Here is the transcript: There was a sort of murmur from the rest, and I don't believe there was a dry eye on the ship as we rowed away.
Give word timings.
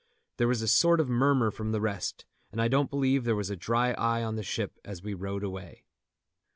There 0.37 0.47
was 0.47 0.63
a 0.63 0.67
sort 0.67 0.99
of 0.99 1.09
murmur 1.11 1.51
from 1.51 1.73
the 1.73 1.79
rest, 1.79 2.25
and 2.51 2.59
I 2.59 2.67
don't 2.67 2.89
believe 2.89 3.23
there 3.23 3.35
was 3.35 3.51
a 3.51 3.55
dry 3.55 3.91
eye 3.91 4.23
on 4.23 4.35
the 4.35 4.41
ship 4.41 4.79
as 4.83 5.03
we 5.03 5.13
rowed 5.13 5.43
away. 5.43 5.83